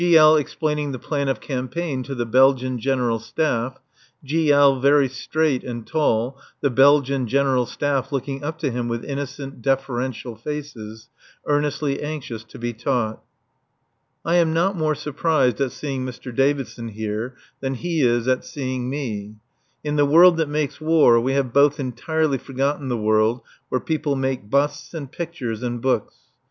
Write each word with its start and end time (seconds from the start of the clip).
L. 0.15 0.35
explaining 0.35 0.93
the 0.93 0.97
plan 0.97 1.29
of 1.29 1.39
campaign 1.39 2.01
to 2.01 2.15
the 2.15 2.25
Belgian 2.25 2.79
General 2.79 3.19
Staff; 3.19 3.77
G. 4.23 4.51
L. 4.51 4.79
very 4.79 5.07
straight 5.07 5.63
and 5.63 5.85
tall, 5.85 6.41
the 6.59 6.71
Belgian 6.71 7.27
General 7.27 7.67
Staff 7.67 8.11
looking 8.11 8.43
up 8.43 8.57
to 8.57 8.71
him 8.71 8.87
with 8.87 9.05
innocent, 9.05 9.61
deferential 9.61 10.35
faces, 10.35 11.07
earnestly 11.45 12.01
anxious 12.01 12.43
to 12.45 12.57
be 12.57 12.73
taught. 12.73 13.21
I 14.25 14.37
am 14.37 14.55
not 14.55 14.75
more 14.75 14.95
surprised 14.95 15.61
at 15.61 15.71
seeing 15.71 16.03
Mr. 16.03 16.35
Davidson 16.35 16.87
here 16.87 17.35
than 17.59 17.75
he 17.75 18.01
is 18.01 18.27
at 18.27 18.43
seeing 18.43 18.89
me. 18.89 19.35
In 19.83 19.97
the 19.97 20.05
world 20.07 20.37
that 20.37 20.49
makes 20.49 20.81
war 20.81 21.19
we 21.19 21.33
have 21.33 21.53
both 21.53 21.79
entirely 21.79 22.39
forgotten 22.39 22.87
the 22.89 22.97
world 22.97 23.41
where 23.69 23.79
people 23.79 24.15
make 24.15 24.49
busts 24.49 24.95
and 24.95 25.11
pictures 25.11 25.61
and 25.61 25.79
books. 25.79 26.15